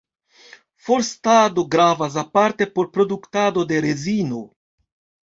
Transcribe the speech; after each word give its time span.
Forstado 0.77 1.63
gravas 1.63 2.15
aparte 2.17 2.65
por 2.65 2.89
produktado 2.89 3.63
de 3.63 3.79
rezino. 3.79 4.41